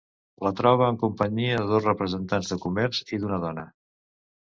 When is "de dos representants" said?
1.59-2.49